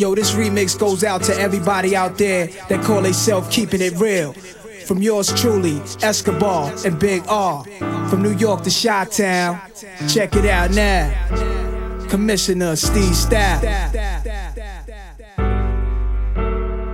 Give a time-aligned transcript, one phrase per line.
[0.00, 4.32] Yo, this remix goes out to everybody out there that call themselves keeping it real.
[4.86, 7.62] From yours truly, Escobar and Big R.
[8.08, 9.60] From New York to Chi Town.
[10.08, 11.12] Check it out now.
[12.08, 13.60] Commissioner Steve Stoute.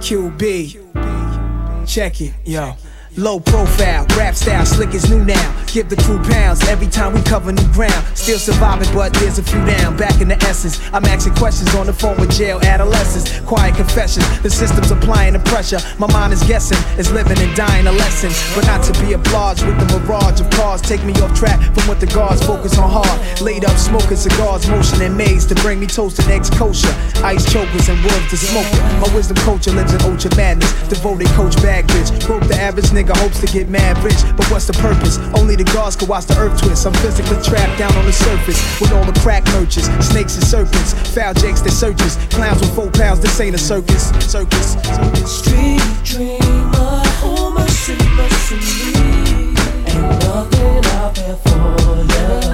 [0.00, 1.86] QB.
[1.86, 2.74] Check it, yo.
[3.16, 5.64] Low profile, rap style, slick as new now.
[5.66, 8.04] Give the crew pounds every time we cover new ground.
[8.18, 9.96] Still surviving, but there's a few down.
[9.96, 13.38] Back in the essence, I'm asking questions on the phone with jail adolescents.
[13.46, 15.78] Quiet confessions, the system's applying the pressure.
[15.96, 18.34] My mind is guessing, it's living and dying a lesson.
[18.56, 20.82] But not to be obliged with the mirage of cars.
[20.82, 23.40] Take me off track from what the guards focus on hard.
[23.40, 26.90] Laid up smoking cigars, motion and maze to bring me toast and eggs kosher.
[27.22, 28.82] Ice chokers and wolves to smoke it.
[28.98, 30.72] My wisdom culture lives in ultra madness.
[30.88, 32.10] Devoted coach bag bitch.
[32.26, 35.18] Broke the average nigga nigga hopes to get mad rich, but what's the purpose?
[35.38, 36.86] Only the gods can watch the earth twist.
[36.86, 40.94] I'm physically trapped down on the surface with all the crack merchants, snakes and serpents,
[41.14, 43.20] foul jakes that searches, clowns with four pounds.
[43.20, 44.74] This ain't a circus, circus.
[44.74, 45.38] circus.
[45.38, 49.54] Street dreamer, oh mercy, mercy me.
[49.86, 51.54] Ain't nothing out there for
[52.00, 52.44] you.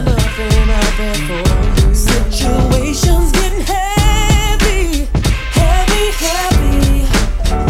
[1.94, 5.06] Situations getting heavy,
[5.52, 7.06] heavy, heavy.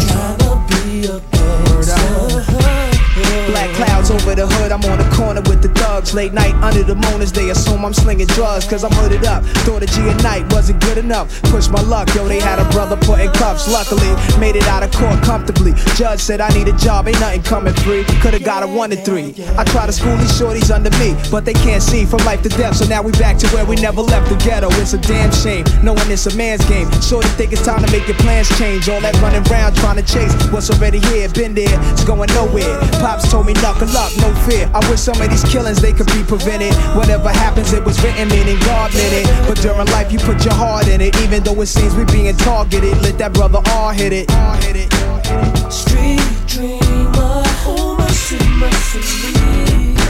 [0.07, 1.70] Trying to be a
[2.41, 2.90] gangster.
[3.47, 6.13] Black clouds over the hood, I'm on the corner with the thugs.
[6.13, 9.43] Late night under the moon as they assume I'm slinging drugs, cause I'm hooded up.
[9.65, 11.41] Thought a G a night wasn't good enough.
[11.43, 13.71] Push my luck, yo, they had a brother put in cuffs.
[13.71, 15.73] Luckily, made it out of court comfortably.
[15.95, 18.03] Judge said I need a job, ain't nothing coming free.
[18.21, 19.33] Could've got a one and three.
[19.57, 22.49] I try to school these shorties under me, but they can't see from life to
[22.49, 22.75] death.
[22.77, 24.69] So now we back to where we never left the ghetto.
[24.81, 26.89] It's a damn shame, knowing it's a man's game.
[27.01, 28.89] Shorty think it's time to make your plans change.
[28.89, 32.79] All that running around trying to chase what's already here, been there, it's going nowhere.
[33.11, 34.71] Pops told me knuckle up, no fear.
[34.73, 36.73] I wish some of these killings they could be prevented.
[36.95, 39.47] Whatever happens, it was written, meaning God meant it.
[39.49, 42.37] But during life, you put your heart in it, even though it seems we being
[42.37, 43.01] targeted.
[43.01, 44.31] Let that brother R hit it.
[44.63, 44.93] Hit it.
[45.69, 50.00] Street dreamer, oh mercy, mercy me.